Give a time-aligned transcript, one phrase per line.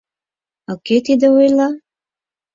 [0.71, 1.69] А кӧ тиде ойла?